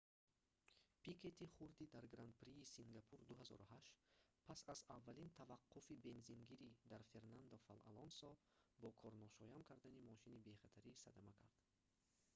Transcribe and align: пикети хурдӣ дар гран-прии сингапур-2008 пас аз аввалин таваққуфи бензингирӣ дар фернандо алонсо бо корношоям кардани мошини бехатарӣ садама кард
пикети 1.03 1.45
хурдӣ 1.55 1.85
дар 1.95 2.05
гран-прии 2.13 2.69
сингапур-2008 2.75 3.79
пас 4.45 4.59
аз 4.73 4.79
аввалин 4.95 5.29
таваққуфи 5.39 5.95
бензингирӣ 6.05 6.69
дар 6.91 7.01
фернандо 7.11 7.57
алонсо 7.73 8.31
бо 8.81 8.89
корношоям 9.01 9.61
кардани 9.69 10.01
мошини 10.09 10.43
бехатарӣ 10.47 10.91
садама 11.03 11.33
кард 11.39 11.57